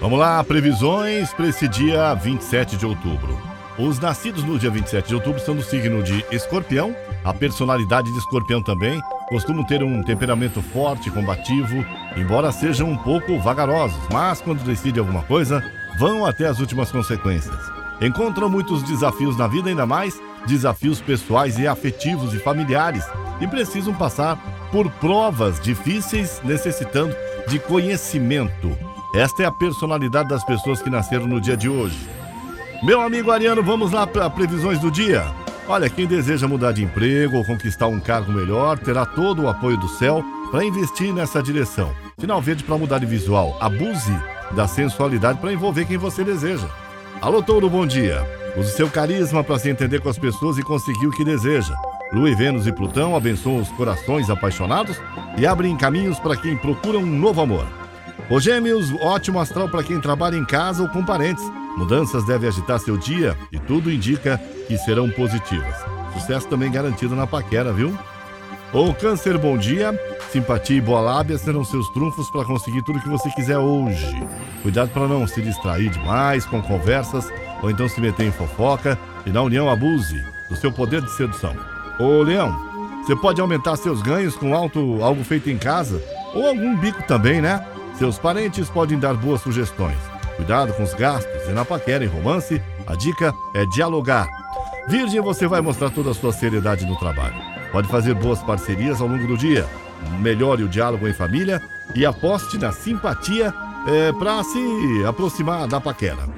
Vamos 0.00 0.18
lá, 0.18 0.42
previsões 0.44 1.32
para 1.32 1.48
esse 1.48 1.66
dia 1.66 2.14
27 2.14 2.76
de 2.76 2.86
outubro. 2.86 3.36
Os 3.78 3.98
nascidos 3.98 4.42
no 4.44 4.58
dia 4.58 4.70
27 4.70 5.08
de 5.08 5.14
outubro 5.14 5.40
são 5.40 5.54
do 5.54 5.62
signo 5.62 6.02
de 6.02 6.24
Escorpião. 6.30 6.96
A 7.24 7.34
personalidade 7.34 8.10
de 8.10 8.18
Escorpião 8.18 8.62
também 8.62 9.00
costumam 9.28 9.64
ter 9.64 9.82
um 9.82 10.02
temperamento 10.02 10.62
forte, 10.62 11.10
combativo, 11.10 11.84
embora 12.16 12.52
sejam 12.52 12.88
um 12.88 12.96
pouco 12.96 13.38
vagarosos, 13.38 13.98
mas 14.10 14.40
quando 14.40 14.64
decidem 14.64 15.00
alguma 15.00 15.22
coisa, 15.22 15.62
vão 15.98 16.24
até 16.24 16.46
as 16.46 16.58
últimas 16.58 16.90
consequências. 16.90 17.58
Encontram 18.00 18.48
muitos 18.48 18.82
desafios 18.82 19.36
na 19.36 19.46
vida, 19.46 19.68
ainda 19.68 19.86
mais 19.86 20.20
desafios 20.46 21.00
pessoais 21.00 21.58
e 21.58 21.66
afetivos 21.66 22.32
e 22.32 22.38
familiares, 22.38 23.04
e 23.40 23.46
precisam 23.46 23.92
passar 23.92 24.38
por 24.70 24.90
provas 24.92 25.60
difíceis, 25.60 26.40
necessitando 26.44 27.14
de 27.48 27.58
conhecimento. 27.58 28.76
Esta 29.14 29.44
é 29.44 29.46
a 29.46 29.52
personalidade 29.52 30.28
das 30.28 30.44
pessoas 30.44 30.82
que 30.82 30.90
nasceram 30.90 31.26
no 31.26 31.40
dia 31.40 31.56
de 31.56 31.68
hoje. 31.68 31.98
Meu 32.82 33.00
amigo 33.00 33.30
Ariano, 33.30 33.62
vamos 33.62 33.92
lá 33.92 34.06
para 34.06 34.28
previsões 34.28 34.78
do 34.78 34.90
dia. 34.90 35.24
Olha, 35.68 35.88
quem 35.88 36.06
deseja 36.06 36.46
mudar 36.46 36.72
de 36.72 36.84
emprego 36.84 37.38
ou 37.38 37.44
conquistar 37.44 37.86
um 37.86 37.98
cargo 37.98 38.32
melhor 38.32 38.78
terá 38.78 39.04
todo 39.04 39.42
o 39.42 39.48
apoio 39.48 39.76
do 39.76 39.88
céu 39.88 40.22
para 40.50 40.64
investir 40.64 41.12
nessa 41.12 41.42
direção. 41.42 41.92
Final 42.18 42.40
verde 42.40 42.62
para 42.62 42.78
mudar 42.78 42.98
de 42.98 43.06
visual. 43.06 43.56
Abuse 43.60 44.16
da 44.52 44.68
sensualidade 44.68 45.38
para 45.40 45.52
envolver 45.52 45.86
quem 45.86 45.96
você 45.96 46.22
deseja. 46.22 46.68
Alô, 47.20 47.42
Touro, 47.42 47.68
bom 47.68 47.86
dia. 47.86 48.22
Use 48.56 48.72
seu 48.72 48.88
carisma 48.88 49.42
para 49.42 49.58
se 49.58 49.68
entender 49.68 50.00
com 50.00 50.08
as 50.08 50.18
pessoas 50.18 50.56
e 50.58 50.62
conseguir 50.62 51.06
o 51.06 51.10
que 51.10 51.24
deseja. 51.24 51.74
Lua 52.12 52.30
e 52.30 52.34
Vênus 52.34 52.66
e 52.66 52.72
Plutão 52.72 53.16
abençoam 53.16 53.60
os 53.60 53.68
corações 53.70 54.30
apaixonados 54.30 55.00
e 55.36 55.46
abrem 55.46 55.76
caminhos 55.76 56.18
para 56.20 56.36
quem 56.36 56.56
procura 56.56 56.98
um 56.98 57.06
novo 57.06 57.40
amor. 57.40 57.66
Os 58.30 58.42
Gêmeos, 58.42 58.92
ótimo 59.00 59.40
astral 59.40 59.68
para 59.68 59.82
quem 59.82 60.00
trabalha 60.00 60.36
em 60.36 60.44
casa 60.44 60.82
ou 60.82 60.88
com 60.88 61.04
parentes. 61.04 61.44
Mudanças 61.76 62.24
devem 62.24 62.48
agitar 62.48 62.78
seu 62.78 62.96
dia 62.96 63.36
e 63.52 63.58
tudo 63.58 63.90
indica 63.90 64.40
que 64.66 64.78
serão 64.78 65.10
positivas. 65.10 65.74
Sucesso 66.14 66.48
também 66.48 66.70
garantido 66.70 67.14
na 67.14 67.26
paquera, 67.26 67.72
viu? 67.72 67.96
O 68.72 68.94
Câncer, 68.94 69.36
bom 69.36 69.56
dia. 69.56 69.98
Simpatia 70.30 70.76
e 70.76 70.80
boa 70.80 71.00
lábia 71.00 71.38
serão 71.38 71.64
seus 71.64 71.88
trunfos 71.90 72.30
para 72.30 72.44
conseguir 72.44 72.82
tudo 72.82 73.00
que 73.00 73.08
você 73.08 73.30
quiser 73.30 73.58
hoje. 73.58 74.26
Cuidado 74.62 74.90
para 74.90 75.06
não 75.06 75.26
se 75.26 75.42
distrair 75.42 75.90
demais 75.90 76.44
com 76.46 76.62
conversas 76.62 77.28
ou 77.62 77.70
então 77.70 77.88
se 77.88 78.00
meter 78.00 78.26
em 78.26 78.32
fofoca 78.32 78.98
e 79.24 79.30
na 79.30 79.42
união 79.42 79.68
abuse 79.68 80.24
do 80.48 80.56
seu 80.56 80.72
poder 80.72 81.00
de 81.02 81.10
sedução. 81.10 81.75
Ô 81.98 82.22
Leão, 82.22 82.54
você 83.02 83.16
pode 83.16 83.40
aumentar 83.40 83.76
seus 83.76 84.02
ganhos 84.02 84.36
com 84.36 84.54
alto, 84.54 85.02
algo 85.02 85.24
feito 85.24 85.48
em 85.48 85.56
casa 85.56 86.02
ou 86.34 86.46
algum 86.46 86.76
bico 86.76 87.02
também, 87.04 87.40
né? 87.40 87.64
Seus 87.98 88.18
parentes 88.18 88.68
podem 88.68 88.98
dar 88.98 89.14
boas 89.14 89.40
sugestões. 89.40 89.96
Cuidado 90.36 90.74
com 90.74 90.82
os 90.82 90.92
gastos 90.92 91.48
e 91.48 91.52
na 91.52 91.64
paquera 91.64 92.04
em 92.04 92.08
romance, 92.08 92.60
a 92.86 92.94
dica 92.94 93.32
é 93.54 93.64
dialogar. 93.66 94.28
Virgem, 94.88 95.20
você 95.22 95.46
vai 95.46 95.62
mostrar 95.62 95.88
toda 95.88 96.10
a 96.10 96.14
sua 96.14 96.32
seriedade 96.32 96.84
no 96.84 96.98
trabalho. 96.98 97.34
Pode 97.72 97.88
fazer 97.88 98.14
boas 98.14 98.42
parcerias 98.42 99.00
ao 99.00 99.08
longo 99.08 99.26
do 99.26 99.36
dia. 99.36 99.66
Melhore 100.20 100.62
o 100.62 100.68
diálogo 100.68 101.08
em 101.08 101.14
família 101.14 101.62
e 101.94 102.04
aposte 102.04 102.58
na 102.58 102.70
simpatia 102.72 103.54
é, 103.88 104.12
para 104.12 104.44
se 104.44 105.04
aproximar 105.08 105.66
da 105.66 105.80
paquera. 105.80 106.28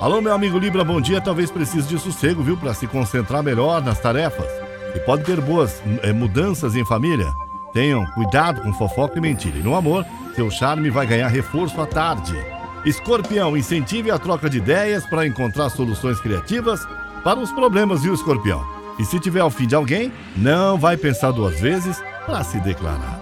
Alô, 0.00 0.20
meu 0.20 0.32
amigo 0.32 0.58
Libra, 0.58 0.84
bom 0.84 1.00
dia. 1.00 1.20
Talvez 1.20 1.50
precise 1.50 1.88
de 1.88 1.98
sossego, 1.98 2.40
viu, 2.40 2.56
para 2.56 2.72
se 2.72 2.86
concentrar 2.86 3.42
melhor 3.42 3.82
nas 3.82 3.98
tarefas. 3.98 4.46
E 4.94 5.00
pode 5.00 5.24
ter 5.24 5.40
boas 5.40 5.82
é, 6.02 6.12
mudanças 6.12 6.76
em 6.76 6.84
família. 6.84 7.26
Tenham 7.72 8.06
cuidado 8.12 8.62
com 8.62 8.72
fofoca 8.72 9.18
e 9.18 9.20
mentira. 9.20 9.58
E 9.58 9.62
no 9.62 9.74
amor, 9.74 10.06
seu 10.36 10.48
charme 10.52 10.88
vai 10.88 11.04
ganhar 11.04 11.26
reforço 11.26 11.80
à 11.80 11.86
tarde. 11.86 12.36
Escorpião, 12.84 13.56
incentive 13.56 14.12
a 14.12 14.18
troca 14.20 14.48
de 14.48 14.58
ideias 14.58 15.04
para 15.04 15.26
encontrar 15.26 15.68
soluções 15.68 16.20
criativas 16.20 16.86
para 17.24 17.40
os 17.40 17.50
problemas, 17.50 18.02
viu, 18.02 18.14
Escorpião? 18.14 18.64
E 19.00 19.04
se 19.04 19.18
tiver 19.18 19.40
ao 19.40 19.50
fim 19.50 19.66
de 19.66 19.74
alguém, 19.74 20.12
não 20.36 20.78
vai 20.78 20.96
pensar 20.96 21.32
duas 21.32 21.58
vezes 21.60 22.00
para 22.24 22.44
se 22.44 22.60
declarar. 22.60 23.20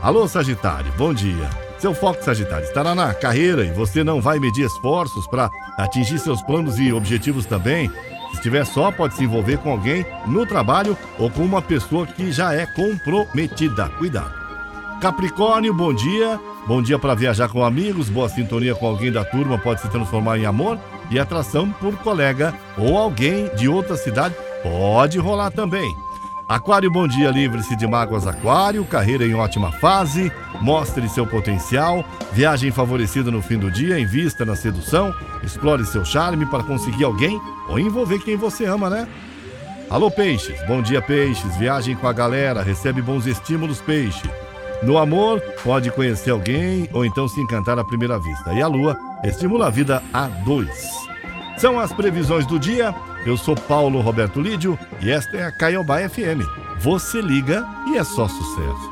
Alô, 0.00 0.28
Sagitário, 0.28 0.92
bom 0.96 1.12
dia. 1.12 1.50
Seu 1.82 1.92
foco, 1.92 2.22
Sagitário, 2.22 2.64
estará 2.64 2.94
na 2.94 3.12
carreira 3.12 3.64
e 3.64 3.72
você 3.72 4.04
não 4.04 4.20
vai 4.20 4.38
medir 4.38 4.64
esforços 4.64 5.26
para 5.26 5.50
atingir 5.76 6.16
seus 6.20 6.40
planos 6.40 6.78
e 6.78 6.92
objetivos 6.92 7.44
também. 7.44 7.90
Se 8.30 8.36
estiver 8.36 8.64
só, 8.64 8.92
pode 8.92 9.16
se 9.16 9.24
envolver 9.24 9.58
com 9.58 9.72
alguém 9.72 10.06
no 10.28 10.46
trabalho 10.46 10.96
ou 11.18 11.28
com 11.28 11.42
uma 11.42 11.60
pessoa 11.60 12.06
que 12.06 12.30
já 12.30 12.54
é 12.54 12.66
comprometida. 12.66 13.88
Cuidado. 13.98 14.32
Capricórnio, 15.00 15.74
bom 15.74 15.92
dia. 15.92 16.38
Bom 16.68 16.80
dia 16.80 17.00
para 17.00 17.16
viajar 17.16 17.48
com 17.48 17.64
amigos, 17.64 18.08
boa 18.08 18.28
sintonia 18.28 18.76
com 18.76 18.86
alguém 18.86 19.10
da 19.10 19.24
turma 19.24 19.58
pode 19.58 19.80
se 19.80 19.88
transformar 19.88 20.38
em 20.38 20.46
amor 20.46 20.78
e 21.10 21.18
atração 21.18 21.68
por 21.72 21.96
colega 21.96 22.54
ou 22.78 22.96
alguém 22.96 23.52
de 23.56 23.68
outra 23.68 23.96
cidade 23.96 24.36
pode 24.62 25.18
rolar 25.18 25.50
também. 25.50 25.92
Aquário, 26.52 26.90
bom 26.90 27.08
dia, 27.08 27.30
livre-se 27.30 27.74
de 27.74 27.86
mágoas 27.86 28.26
Aquário, 28.26 28.84
carreira 28.84 29.24
em 29.24 29.32
ótima 29.32 29.72
fase, 29.72 30.30
mostre 30.60 31.08
seu 31.08 31.26
potencial, 31.26 32.04
viagem 32.30 32.70
favorecida 32.70 33.30
no 33.30 33.40
fim 33.40 33.56
do 33.56 33.70
dia, 33.70 33.98
invista 33.98 34.44
na 34.44 34.54
sedução, 34.54 35.14
explore 35.42 35.82
seu 35.86 36.04
charme 36.04 36.44
para 36.44 36.62
conseguir 36.62 37.04
alguém 37.04 37.40
ou 37.70 37.78
envolver 37.78 38.18
quem 38.18 38.36
você 38.36 38.66
ama, 38.66 38.90
né? 38.90 39.08
Alô, 39.88 40.10
peixes, 40.10 40.62
bom 40.66 40.82
dia, 40.82 41.00
peixes, 41.00 41.56
viagem 41.56 41.96
com 41.96 42.06
a 42.06 42.12
galera, 42.12 42.62
recebe 42.62 43.00
bons 43.00 43.24
estímulos, 43.24 43.80
peixe. 43.80 44.28
No 44.82 44.98
amor, 44.98 45.40
pode 45.64 45.90
conhecer 45.90 46.32
alguém 46.32 46.86
ou 46.92 47.02
então 47.02 47.26
se 47.28 47.40
encantar 47.40 47.78
à 47.78 47.84
primeira 47.84 48.18
vista. 48.18 48.52
E 48.52 48.60
a 48.60 48.66
lua 48.66 48.94
estimula 49.24 49.68
a 49.68 49.70
vida 49.70 50.02
a 50.12 50.26
dois. 50.26 50.92
São 51.56 51.80
as 51.80 51.94
previsões 51.94 52.44
do 52.44 52.58
dia. 52.58 52.94
Eu 53.24 53.36
sou 53.36 53.54
Paulo 53.54 54.00
Roberto 54.00 54.40
Lídio 54.40 54.78
e 55.00 55.10
esta 55.10 55.36
é 55.36 55.44
a 55.44 55.52
Caiobá 55.52 55.98
FM. 56.08 56.42
Você 56.80 57.20
liga 57.20 57.64
e 57.86 57.96
é 57.96 58.02
só 58.02 58.26
sucesso. 58.26 58.91